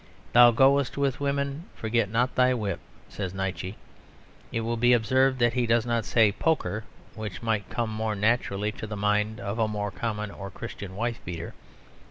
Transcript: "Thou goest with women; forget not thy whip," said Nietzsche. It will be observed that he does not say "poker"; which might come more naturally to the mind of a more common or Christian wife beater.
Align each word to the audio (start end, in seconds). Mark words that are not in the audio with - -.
"Thou 0.33 0.49
goest 0.49 0.97
with 0.97 1.19
women; 1.19 1.65
forget 1.75 2.09
not 2.09 2.33
thy 2.33 2.55
whip," 2.55 2.79
said 3.07 3.35
Nietzsche. 3.35 3.75
It 4.51 4.61
will 4.61 4.75
be 4.75 4.93
observed 4.93 5.37
that 5.37 5.53
he 5.53 5.67
does 5.67 5.85
not 5.85 6.05
say 6.05 6.31
"poker"; 6.31 6.85
which 7.13 7.43
might 7.43 7.69
come 7.69 7.91
more 7.91 8.15
naturally 8.15 8.71
to 8.71 8.87
the 8.87 8.97
mind 8.97 9.39
of 9.39 9.59
a 9.59 9.67
more 9.67 9.91
common 9.91 10.31
or 10.31 10.49
Christian 10.49 10.95
wife 10.95 11.23
beater. 11.23 11.53